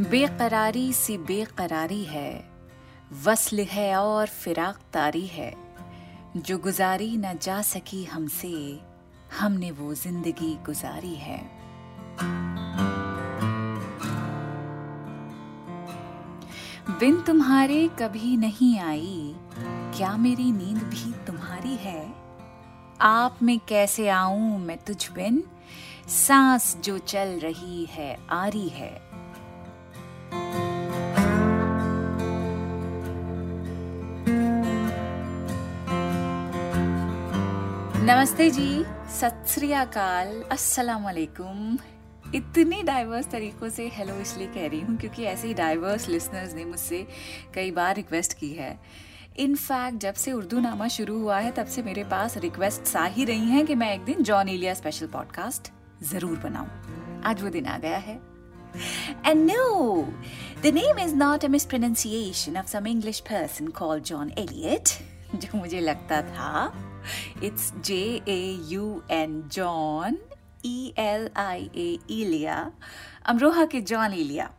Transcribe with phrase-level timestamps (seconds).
[0.00, 2.44] बेकरारी सी बेकरारी है,
[3.24, 5.54] वसल है और फिराक तारी है।
[6.36, 8.80] जो गुजारी न जा सकी हमसे,
[9.40, 11.38] हमने वो ज़िंदगी गुजारी है।
[17.00, 19.34] बिन तुम्हारे कभी नहीं आई,
[19.96, 22.14] क्या मेरी नींद भी तुम्हारी है?
[23.00, 25.44] आप में कैसे आऊँ मैं तुझ बिन?
[26.08, 29.07] सांस जो चल रही है, आरी है।
[38.18, 38.84] नमस्ते जी।
[39.18, 41.76] सत श्री अकाल। अस्सलाम वालेकुम।
[42.34, 46.64] इतनी डाइवर्स तरीकों से हेलो इसलिए कह रही हूँ क्योंकि ऐसे ही डाइवर्स लिसनर्स ने
[46.64, 47.06] मुझसे
[47.54, 48.80] कई बार रिक्वेस्ट की है।
[49.38, 53.24] इनफैक्ट जब से उर्दू नामा शुरू हुआ है तब से मेरे पास रिक्वेस्ट आ ही
[53.24, 55.72] रही हैं कि मैं एक दिन जॉन एलिया स्पेशल पॉडकास्ट
[56.10, 58.20] ज़रूर बनाऊँ। आज वो दिन आ गया है।
[59.26, 59.62] And no,
[60.66, 64.98] the name is not a mispronunciation of some English person called John Eliot,
[65.34, 66.52] जो मुझे लगता था
[67.42, 68.40] It's J A
[68.74, 70.18] U N, John
[70.62, 72.72] E L I A Elia
[73.26, 74.50] Amroha के जॉन इलिया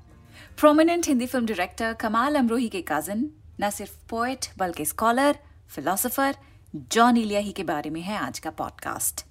[0.59, 3.29] प्रोमिनेंट हिंदी फ़िल्म डायरेक्टर कमाल अमरोही के कज़न
[3.61, 5.39] न सिर्फ़ poet बल्कि स्कॉलर
[5.69, 6.35] फिलोसोफर
[6.75, 9.25] जॉन इलिया ही के बारे में है आज का पॉडकास्ट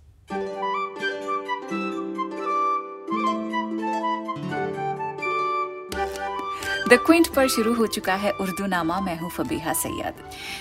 [6.89, 10.15] द क्विंट पर शुरू हो चुका है उर्दू नामा मैं हूँ फबीहा सैयद।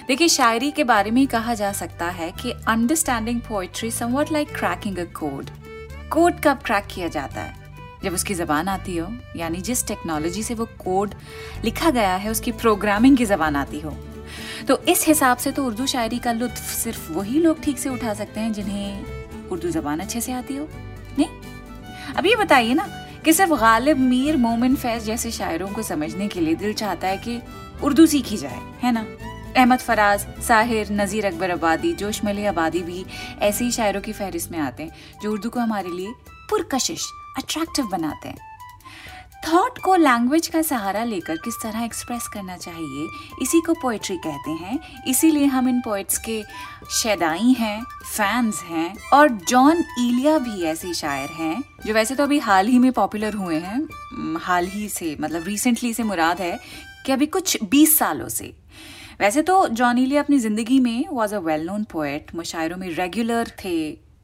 [0.07, 4.97] देखिए, शायरी के बारे में कहा जा सकता है कि understanding poetry somewhat like cracking
[4.97, 5.49] a code
[6.09, 7.55] code कब क्रैक किया जाता है?
[8.03, 11.15] जब उसकी जबान आती हो, यानी जिस टेक्नोलॉजी से वो कोड
[11.63, 13.97] लिखा गया है, उसकी प्रोग्रामिंग की जबान आती हो।
[14.67, 18.13] तो इस हिसाब से तो उर्दू शायरी का लुत्फ सिर्फ़ वही लोग ठीक से उठा
[18.13, 19.03] सकते हैं जिन्हें
[19.49, 20.69] उर्दू जबान अच्छे से आती हो।
[21.19, 21.29] नहीं?
[22.15, 26.39] अब ये बताइए ना कि सिर्फ़ गालिब मीर मोमिन फैज जैसे शायरों को समझने के
[26.39, 27.41] लिए दिल चाहता है कि
[27.83, 29.05] उर्दू सीखी जाए, है ना?
[29.57, 33.05] अहमद फराज, साहिर, नज़ीर अकबर आबादी, जोश मली आबादी भी
[33.39, 34.91] ऐसे ही शायरों की फहरिस्त में आते हैं,
[35.21, 36.13] जो उर्दू को हमारे लिए
[36.49, 38.46] पुरकशिश अट्रैक्टिव बनाते हैं।
[39.43, 43.07] थॉट को लैंग्वेज का सहारा लेकर किस तरह एक्सप्रेस करना चाहिए,
[43.41, 46.41] इसी को पोइट्री कहते हैं। इसीलिए हम इन पोइट्स के
[46.91, 52.39] शैदाई हैं फैंस हैं, और जॉन ईलिया भी ऐसे शायर हैं, जो वैसे तो अभी
[52.39, 56.57] हाल ही में पॉपुलर हुए हैं। हाल ही से मतलब रिसेंटली से मुराद है
[57.05, 58.53] कि अभी कुछ 20 सालों से।
[59.19, 63.51] वैसे तो जॉन ईलिया अपनी ज़िंदगी में was a well known poet मुशायरों में रेगुलर
[63.65, 63.77] थे।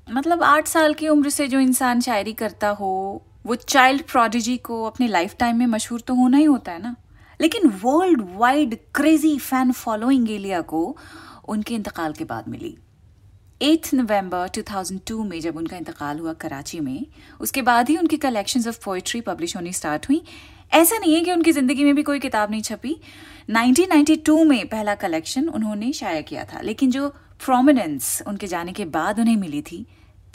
[0.07, 4.83] मतलब आठ साल की उम्र से जो इंसान शायरी करता हो वो चाइल्ड प्रोडिजी को
[4.83, 6.95] अपने लाइफ टाइम में मशहूर तो होना ही होता है ना।
[7.39, 10.95] लेकिन world wide crazy fan following Elia को
[11.47, 12.75] उनके इंतकाल के बाद मिली।
[13.61, 17.05] 8 नवंबर 2002 में जब उनका इंतकाल हुआ कराची में,
[17.39, 20.23] उसके बाद ही उनकी कलेक्शंस ऑफ़ पोइट्री पब्लिश होनी स्टार्ट हुई।
[20.73, 22.95] ऐसा नहीं है कि उनकी ज़िंदगी में भी कोई किताब नहीं छपी।
[23.51, 27.09] 1992 में पहला कलेक्शन उन्होंने शाया किया था, लेकिन जो
[27.45, 29.85] प्रोमिनेंस उनके जाने के बाद उन्हें मिली थी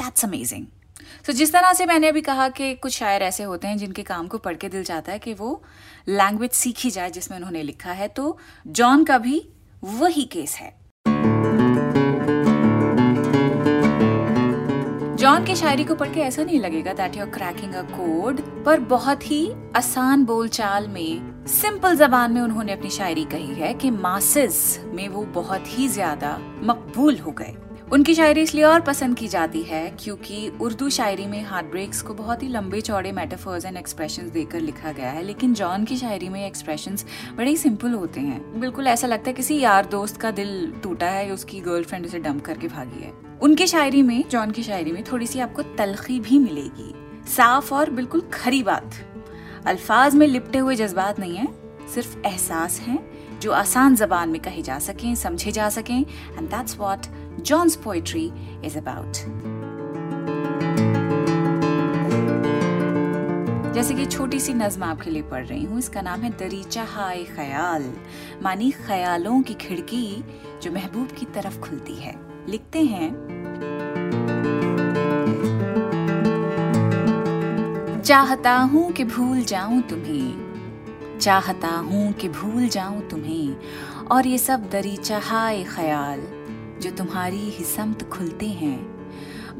[0.03, 0.67] दैट्स अमेजिंग
[0.99, 4.03] सो so, जिस तरह से मैंने अभी कहा कि कुछ शायर ऐसे होते हैं जिनके
[4.03, 5.63] काम को पढ़ के दिल चाहता है कि वो
[6.09, 9.49] लैंग्वेज सीखी जाए जिसमें उन्होंने लिखा है तो जॉन का भी
[9.85, 10.77] वही केस है।
[15.17, 18.81] जॉन की शायरी को पढ़ के ऐसा नहीं लगेगा that you cracking a code पर
[18.81, 19.41] बहुत ही
[19.77, 25.25] आसान बोलचाल में सिंपल जबान में उन्होंने अपनी शायरी कही है कि मासिस में वो
[25.35, 27.55] बहुत ही ज़्यादा मकबूल हो गए।
[27.93, 32.15] उनकी शायरी इसलिए और पसंद की जाती है क्योंकि उर्दू शायरी में हार्ट ब्रेक्स को
[32.15, 36.29] बहुत ही लंबे चौड़े मेटाफर्स एंड एक्सप्रेशन देकर लिखा गया है, लेकिन जॉन की शायरी
[36.29, 36.97] में एक्सप्रेशन
[37.37, 41.07] बड़े ही सिंपल होते हैं। बिल्कुल ऐसा लगता है किसी यार दोस्त का दिल टूटा
[41.07, 43.13] है, उसकी गर्लफ्रेंड उसे डंप करके भागी है।
[43.43, 46.95] उनकी शायरी में जॉन की शायरी में थोड़ी सी आपको तलखी भी मिलेगी।
[47.27, 48.95] साफ़ और बिल्कुल खरी बात।
[49.67, 51.49] अल्फाज में लिपटे हुए जज्बात नहीं है,
[51.95, 52.99] सिर्फ़ एहसास हैं,
[53.41, 57.07] जो आसान जबान में कहे जा सकें, समझे जा सकें and that's what
[57.43, 58.33] John's poetry
[58.63, 59.19] is about.
[63.75, 67.25] जैसे कि छोटी सी नज्म आपके लिए पढ़ रही हूँ, इसका नाम है दरीचा हाय
[67.25, 67.85] ख्याल,
[68.43, 70.25] मानी ख्यालों की खिड़की
[70.63, 72.15] जो महबूब की तरफ़ खुलती है
[72.49, 73.11] लिखते हैं
[78.03, 83.57] चाहता हूँ कि भूल जाऊँ तुम्हें, चाहता हूँ कि भूल जाऊँ तुम्हें,
[84.09, 86.21] और ये सब दरीचा हाय ख्याल
[86.81, 88.99] जो तुम्हारी ही समत खुलते हैं।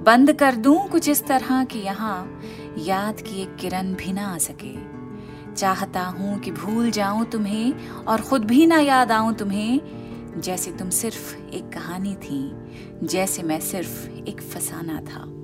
[0.05, 2.41] बंद कर दूँ कुछ इस तरह कि यहाँ
[2.79, 4.99] याद की एक किरण भी ना आ सके।
[5.55, 9.81] चाहता हूँ कि भूल जाऊँ तुम्हें और खुद भी ना याद आऊँ तुम्हें,
[10.41, 12.53] जैसे तुम सिर्फ़ एक कहानी थी,
[13.07, 15.38] जैसे मैं सिर्फ़ एक फसाना था।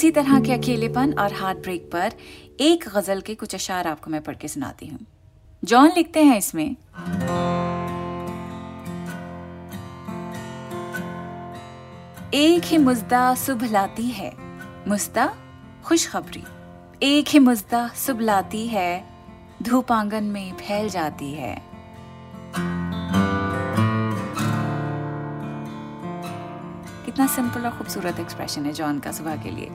[0.00, 2.12] इसी तरह के अकेलेपन और हार्ट ब्रेक पर
[2.60, 4.98] एक गज़ल के कुछ अशार आपको मैं पढ़ के सुनाती हूँ।
[5.64, 6.70] जॉन लिखते हैं इसमें।
[12.34, 14.32] एक ही मुजदा सुबह लाती है
[14.88, 15.34] मुस्ता
[15.84, 16.44] खुशखबरी।
[17.02, 19.04] एक ही मुजदा सुबह लाती है,
[19.62, 21.69] धूप आँगन में फैल जाती है।
[27.10, 29.68] कितना सिंपल और खूबसूरत एक्सप्रेशन है जॉन का सुबह के लिए।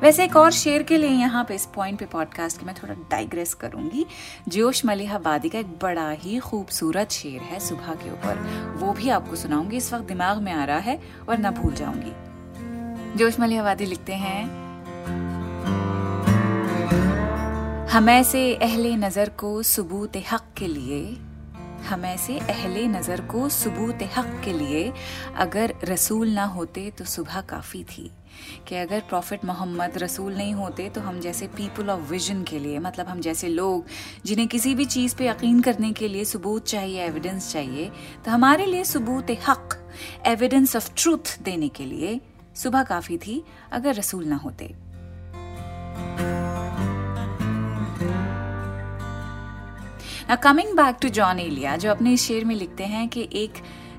[0.00, 2.94] वैसे एक और शेर के लिए यहाँ पे इस पॉइंट पे पॉडकास्ट के मैं थोड़ा
[3.10, 4.04] डाइग्रेस करूँगी।
[4.48, 9.36] जोश मलिहाबादी का एक बड़ा ही खूबसूरत शेर है सुबह के ऊपर। वो भी आपको
[9.36, 14.14] सुनाऊँगी, इस वक्त दिमाग में आ रहा है और ना भूल जाऊँगी। जोश मलिहाबादी लिखते
[14.14, 14.42] हैं,
[17.88, 21.00] हम ऐसे अहले नज़र को सबूत हक के लिए
[21.86, 24.92] हम ऐसे अहले नज़र को सबूत हक के लिए
[25.36, 28.10] अगर रसूल ना होते तो सुबह काफ़ी थी।
[28.68, 32.78] कि अगर प्रॉफिट मोहम्मद रसूल नहीं होते तो हम जैसे पीपल ऑफ़ विजन के लिए
[32.78, 33.86] मतलब हम जैसे लोग
[34.24, 37.90] जिन्हें किसी भी चीज़ पे यकीन करने के लिए सबूत चाहिए एविडेंस चाहिए
[38.24, 39.92] तो हमारे लिए सबूत हक
[40.26, 42.20] एविडेंस ऑफ़ ट्रूथ देने के लिए
[42.56, 44.74] सुबह काफ़ी थी अगर रसूल ना होते।
[50.36, 53.52] Coming back to Jaun Elia जो अपने इस शेर में लिखते हैं कि एक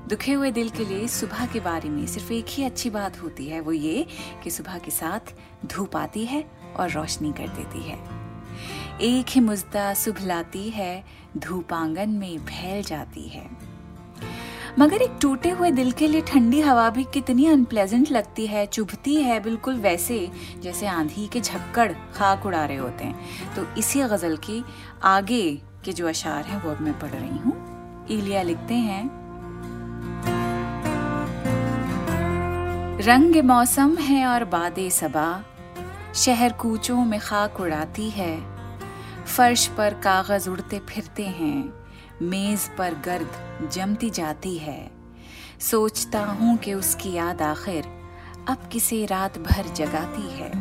[0.08, 3.46] दुखे हुए दिल के लिए सुबह के बारे में सिर्फ़ एक ही अच्छी बात होती
[3.46, 4.06] है, वो ये
[4.44, 5.34] कि सुबह के साथ
[5.66, 6.44] धूप आती है
[6.76, 7.98] और रोशनी कर देती है।
[9.00, 11.04] एक ही मुज्दा सुबह लाती है,
[11.36, 13.48] धूप आँगन में फैल जाती है।
[14.78, 19.14] मगर एक टूटे हुए दिल के लिए ठंडी हवा भी कितनी अनप्लेजेंट लगती है, चुभती
[19.14, 20.30] है, बिल्कुल वैसे
[20.62, 24.64] जैसे आंधी के झक्कड़ खाक उड़ा रहे होते हैं। तो इसी गज़ल की
[25.02, 29.08] आगे के जो अशार हैं, वो अब मैं पढ़ रही हूँ। इलिया लिखते हैं,
[33.02, 35.44] रंग मौसम है और बादे सबा,
[36.14, 38.38] शहर कूचों में खाक उड़ाती है,
[39.26, 41.72] फर्श पर कागज़ उड़ते फिरते हैं,
[42.22, 44.90] मेज पर गर्द जमती जाती है।
[45.60, 47.84] सोचता हूँ कि उसकी याद आखिर
[48.48, 50.59] अब किसे रात भर जगाती है।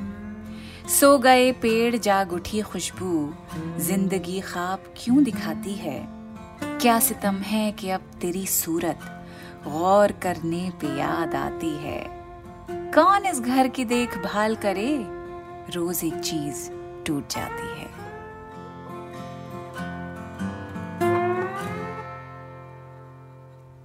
[0.90, 3.34] सो गए पेड़ जाग उठी खुशबू।
[3.80, 6.00] ज़िंदगी खाब क्यों दिखाती है?
[6.64, 9.00] क्या सितम है कि अब तेरी सूरत
[9.68, 12.02] गौर करने पे याद आती है?
[12.94, 14.98] कौन इस घर की देखभाल करे?
[15.76, 16.70] रोज एक चीज़
[17.06, 17.88] टूट जाती है।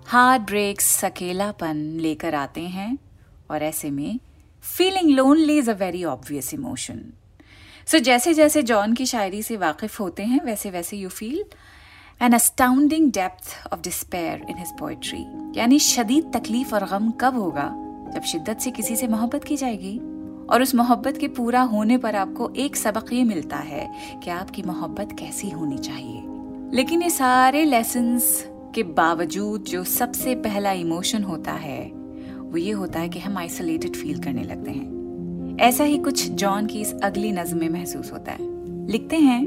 [0.06, 2.98] हार्ट ब्रेक्स सकेलापन लेकर आते हैं
[3.50, 4.18] और ऐसे में
[4.64, 7.00] feeling lonely is a very obvious emotion
[7.86, 11.44] so जैसे जैसे जॉन की शायरी से वाकिफ होते हैं, वैसे वैसे you feel
[12.22, 15.24] an astounding depth of despair in his poetry
[15.60, 17.70] यानी शदीद तकलीफ़ और गम कब होगा
[18.14, 19.98] जब शिद्दत से किसी से मोहब्बत की जाएगी?
[20.50, 23.88] और उस मोहब्बत के पूरा होने पर आपको एक सबक ये मिलता है
[24.24, 26.22] कि आपकी मोहब्बत कैसी होनी चाहिए।
[26.76, 28.44] लेकिन ये सारे लेसन्स
[28.74, 32.03] के बावजूद जो सबसे पहला इमोशन होता है
[32.54, 36.66] वो ये होता है कि हम आइसोलेटेड फील करने लगते हैं। ऐसा ही कुछ जॉन
[36.66, 38.38] की इस अगली नज्म में महसूस होता है।
[38.86, 39.42] लिखते हैं।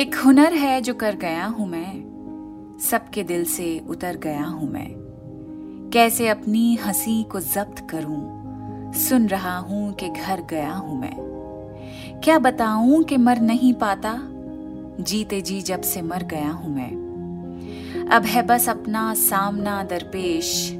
[0.00, 2.02] एक हुनर है जो कर गया हूँ मैं,
[2.80, 4.88] सबके दिल से उतर गया हूँ मैं।
[5.92, 11.16] कैसे अपनी हँसी को जब्त करूँ, सुन रहा हूँ कि घर गया हूँ मैं।
[12.24, 14.18] क्या बताऊँ कि मर नहीं पाता,
[15.02, 17.07] जीते जी जब से मर गया हूँ मैं।
[18.12, 20.72] अब है बस अपना सामना दरपेश।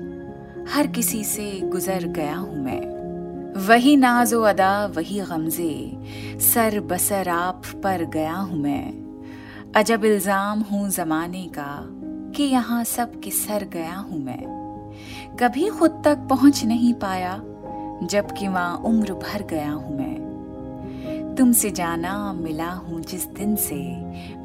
[0.69, 5.99] हर किसी से गुजर गया हूँ मैं। वही नाजो अदा, वही गमजे।
[6.41, 11.87] सर बसर आप पर गया हूँ मैं। अजब इल्ज़ाम हूँ जमाने का
[12.37, 17.37] कि यहाँ सब के सर गया हूँ मैं। कभी खुद तक पहुँच नहीं पाया,
[18.03, 23.85] जबकि वहाँ उम्र भर गया हूँ मैं। तुमसे जाना मिला हूँ जिस दिन से,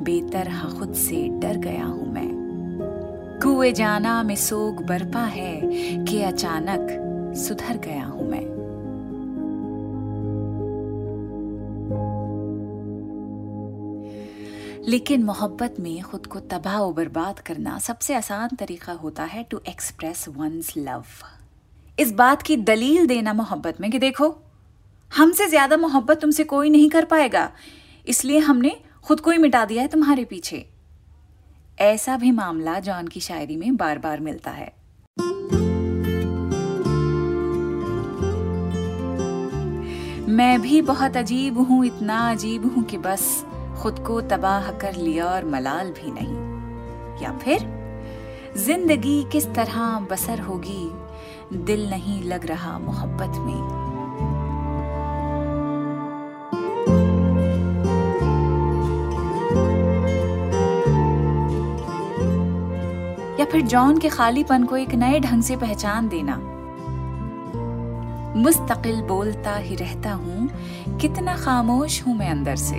[0.03, 2.32] बेतरह खुद से डर गया हूँ मैं।
[3.43, 5.59] कुए जाना में सोग बरपा है
[6.05, 8.41] कि अचानक सुधर गया हूँ मैं।
[14.87, 19.61] लेकिन मोहब्बत में खुद को तबाह और बर्बाद करना सबसे आसान तरीका होता है टू
[19.69, 21.03] एक्सप्रेस वंस लव
[21.97, 24.35] इस बात की दलील देना मोहब्बत में कि देखो,
[25.11, 27.49] हमसे ज़्यादा मोहब्बत तुमसे कोई नहीं कर पाएगा,
[28.07, 30.69] इसलिए हमने खुद को ही मिटा दिया है तुम्हारे पीछे।
[31.79, 34.73] ऐसा भी मामला जॉन की शायरी में बार बार मिलता है।
[40.29, 43.45] मैं भी बहुत अजीब हूँ, इतना अजीब हूँ कि बस
[43.81, 47.59] खुद को तबाह कर लिया और मलाल भी नहीं। या फिर,
[48.57, 50.91] ज़िंदगी किस तरह बसर होगी,
[51.57, 53.82] दिल नहीं लग रहा मोहब्बत में।
[63.43, 66.35] या फिर जॉन के खालीपन को एक नए ढंग से पहचान देना।
[68.39, 70.47] मुस्तकिल बोलता ही रहता हूँ,
[70.97, 72.75] कितना खामोश हूँ मैं अंदर से।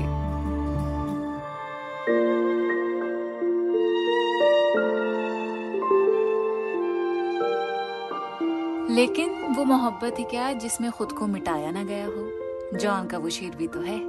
[8.94, 12.78] लेकिन वो मोहब्बत ही क्या जिसमें खुद को मिटाया ना गया हो?
[12.78, 14.00] जॉन का वो शेर भी तो है।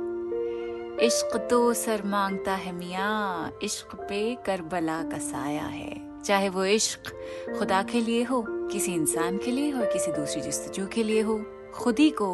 [1.05, 7.11] इश्क तो सर माँगता है मियाँ, इश्क पे करबला का साया है। चाहे वो इश्क
[7.59, 11.37] खुदा के लिए हो, किसी इंसान के लिए हो किसी दूसरी जस्तजू के लिए हो,
[11.75, 12.29] खुद ही को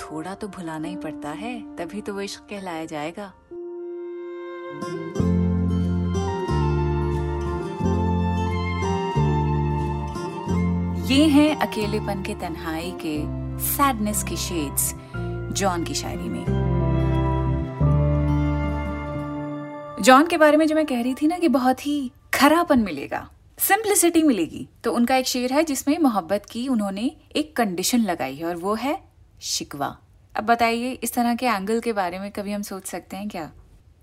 [0.00, 3.32] थोड़ा तो भुलाना ही पड़ता है, तभी तो वो इश्क कहलाया जाएगा।
[11.08, 13.18] ये हैं अकेलेपन के तन्हाई के
[13.64, 14.92] सैडनेस के शेड्स
[15.58, 16.44] जॉन की शायरी में।
[20.02, 23.28] जॉन के बारे में जो मैं कह रही थी ना कि बहुत ही खरापन मिलेगा।
[23.58, 28.44] सिंप्लिसिटी मिलेगी। तो उनका एक शेर है जिसमें मोहब्बत की उन्होंने एक कंडीशन लगाई है
[28.44, 28.98] और वो है
[29.40, 29.96] शिकवा।
[30.36, 33.50] अब बताइए, इस तरह के एंगल के बारे में कभी हम सोच सकते हैं क्या?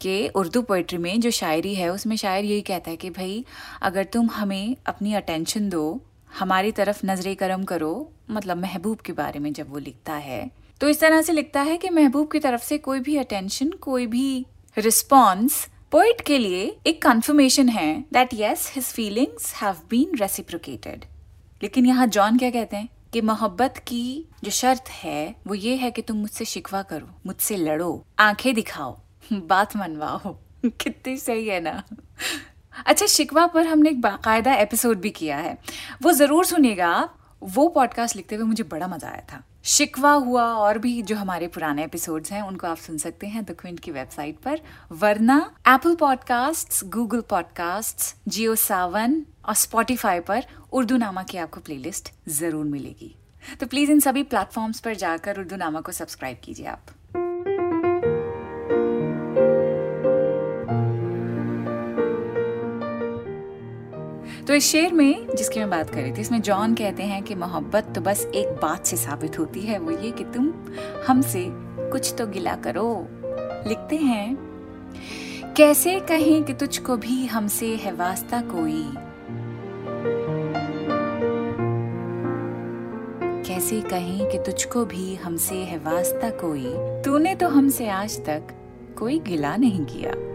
[0.01, 3.45] कि उर्दू पोइट्री में जो शायरी है, उसमें शायर यही कहता है कि भाई,
[3.81, 6.01] अगर तुम हमें अपनी अटेंशन दो,
[6.39, 10.51] हमारी तरफ़ नजरे करम करो मतलब महबूब के बारे में जब वो लिखता है
[10.81, 14.07] तो इस तरह से लिखता है कि महबूब की तरफ़ से कोई भी अटेंशन कोई
[14.07, 14.45] भी
[14.77, 21.05] रिस्पॉन्स पोइट के लिए एक कंफर्मेशन है that yes his feelings have been reciprocated
[21.63, 25.91] लेकिन यहाँ जॉन क्या कहते हैं कि मोहब्बत की जो शर्त है वो ये है
[25.91, 28.97] कि तुम मुझसे शिकवा करो मुझसे लड़ो आँखें दिखाओ
[29.31, 30.35] बात मनवाओ
[30.65, 31.81] कितनी सही है ना
[32.85, 35.57] अच्छा शिकवा पर हमने एक बाकायदा एपिसोड भी किया है
[36.03, 36.93] वो ज़रूर सुनिएगा
[37.55, 41.47] वो पॉडकास्ट लिखते हुए मुझे बड़ा मज़ा आया था शिकवा हुआ और भी जो हमारे
[41.47, 44.59] पुराने एपिसोड्स हैं, उनको आप सुन सकते हैं द क्विंट की वेबसाइट पर।
[44.91, 52.11] वरना Apple podcast Google podcast Jio Saavn और स्पॉटिफाई पर उर्दू नामा की आपको प्लेलिस्ट
[52.29, 53.15] ज़रूर मिलेगी।
[53.59, 56.94] तो प्लीज़ इन सभी प्लेटफॉर्म्स पर जाकर उर्दू नामा को सब्सक्राइब कीजिए आप।
[64.55, 67.91] इस शेर में, जिसकी मैं बात कर रही थी, इसमें जॉन कहते हैं कि मोहब्बत
[67.95, 70.53] तो बस एक बात से साबित होती है, वो ये कि तुम
[71.07, 71.47] हमसे
[71.91, 73.07] कुछ तो गिला करो।
[73.67, 74.37] लिखते हैं,
[75.57, 78.93] कैसे कहें कि तुझको भी हमसे है वास्ता कोई?
[83.43, 86.73] कैसे कहें कि तुझको भी हमसे है वास्ता कोई?
[87.03, 88.43] तूने तो हमसे आज तक
[88.97, 90.34] कोई गिला नहीं किया।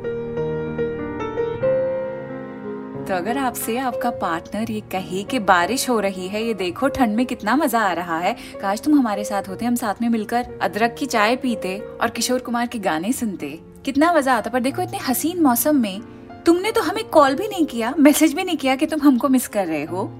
[3.11, 7.17] तो अगर आपसे आपका पार्टनर ये कहे कि बारिश हो रही है, ये देखो ठंड
[7.17, 10.59] में कितना मज़ा आ रहा है। काश तुम हमारे साथ होते, हम साथ में मिलकर
[10.63, 13.49] अदरक की चाय पीते और किशोर कुमार के गाने सुनते।
[13.85, 16.01] कितना मज़ा आता, पर देखो इतने हसीन मौसम में
[16.47, 19.49] तुमने तो हमें कॉल भी नहीं किया मैसेज भी नहीं किया कि तुम हमको मिस
[19.49, 20.11] कर रहे हो।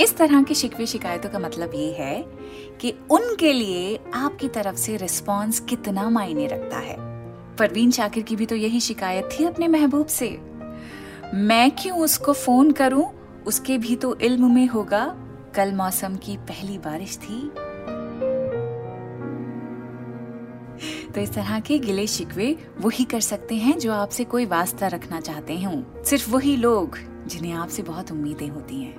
[0.00, 2.24] इस तरह की शिकवे शिकायतों का मतलब ये है
[2.80, 6.96] कि उनके लिए आपकी तरफ़ से रिस्पॉन्स कितना मायने रखता है।
[7.58, 10.55] परवीन शाकिर की भी तो यही शिकायत थी अपने महबूब से।
[11.36, 13.10] मैं क्यों उसको फ़ोन करूँ?
[13.46, 15.16] उसके भी तो इल्म में होगा।
[15.54, 17.48] कल मौसम की पहली बारिश थी।
[21.12, 25.20] तो इस तरह के गिले शिकवे वही कर सकते हैं जो आपसे कोई वास्ता रखना
[25.20, 28.94] चाहते हो। सिर्फ़ वही लोग जिन्हें आपसे बहुत उम्मीदें होती हैं।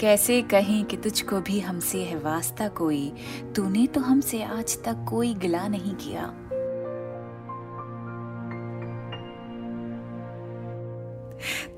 [0.00, 3.12] कैसे कहें कि तुझको भी हमसे है वास्ता कोई?
[3.56, 6.34] तूने तो हमसे आज तक कोई गिला नहीं किया।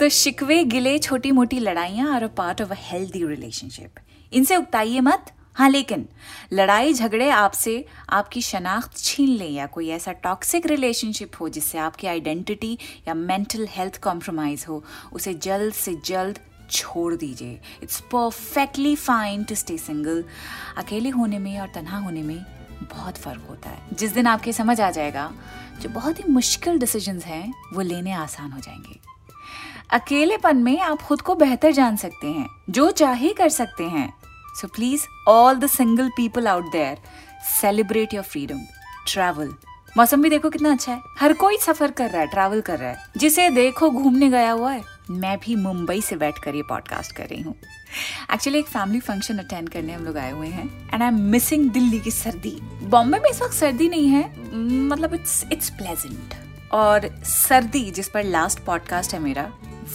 [0.01, 3.95] तो शिकवे गिले छोटी मोटी लड़ाइयाँ are a part of a healthy relationship
[4.33, 6.09] इनसे उकताइए मत। हाँ लेकिन
[6.53, 12.07] लड़ाई झगड़े आपसे आपकी शनाख्त छीन ले या कोई ऐसा टॉक्सिक रिलेशनशिप हो जिससे आपकी
[12.07, 16.39] आइडेंटिटी या मेंटल हेल्थ कॉम्प्रोमाइज हो, उसे जल्द से जल्द
[16.71, 20.25] छोड़ दीजिए। It's perfectly fine to stay single
[20.77, 22.39] अकेले होने में और तनहा होने में
[22.83, 25.33] बहुत फ़र्क होता है। जिस दिन आपके समझ आ जाएगा,
[25.81, 29.16] जो बहुत ही मुश्किल डिसीजंस हैं, वो लेने आसान हो जाएँगे।
[29.91, 34.13] अकेलेपन में आप खुद को बेहतर जान सकते हैं, जो चाहे कर सकते हैं।
[34.61, 36.99] So please all the single people out there
[37.61, 38.61] celebrate your freedom
[39.09, 39.55] travel
[39.97, 42.91] मौसम भी देखो कितना अच्छा है। हर कोई सफ़र कर रहा है ट्रैवल कर रहा
[42.91, 47.17] है। जिसे देखो घूमने गया हुआ है। मैं भी मुंबई से बैठ कर ये पॉडकास्ट
[47.17, 47.55] कर रही हूँ।
[48.33, 51.71] एक्चुअली एक फैमिली फ़ंक्शन अटेंड करने हम लोग आए हुए हैं। And I am missing
[51.71, 56.35] Delhi की सर्दी। बॉम्बे में इस वक्त सर्दी नहीं है। मतलब इट्स इट्स प्लेजेंट
[56.73, 59.51] और सर्दी, जिस पर लास्ट पॉडकास्ट है मेरा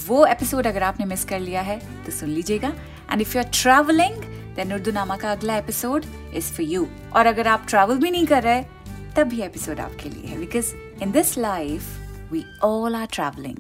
[0.07, 2.74] वो एपिसोड अगर आपने मिस कर लिया है तो सुन लीजिएगा।
[3.12, 4.24] And if you are travelling
[4.55, 6.05] then Urdu Nama का अगला एपिसोड
[6.36, 8.63] इज़ फॉर यू और अगर आप ट्रैवल भी नहीं कर रहे,
[9.15, 11.83] तब भी एपिसोड आपके लिए है। Because in this life
[12.31, 13.57] we all are travelling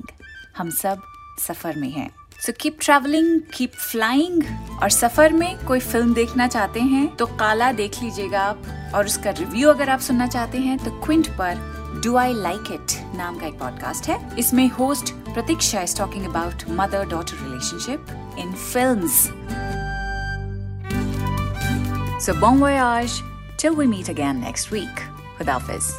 [0.57, 1.01] हम सब
[1.39, 2.09] सफ़र में हैं।
[2.45, 4.43] So keep travelling keep flying
[4.83, 8.63] और सफ़र में कोई फ़िल्म देखना चाहते हैं तो काला देख लीजिएगा आप।
[8.95, 12.97] और उसका रिव्यू अगर आप सुनना चाहते हैं तो क्विंट पर डू आई लाइक इट
[13.15, 18.52] नाम का एक पॉडकास्ट है। इसमें host Pratiksha is talking about mother daughter relationship in
[18.52, 19.28] films
[22.18, 23.22] So bon voyage
[23.58, 25.02] till we meet again next week.
[25.38, 25.90] Khudafis.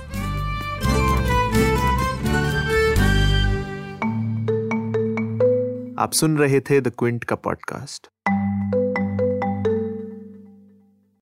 [6.00, 8.08] आप सुन रहे थे द क्विंट का पॉडकास्ट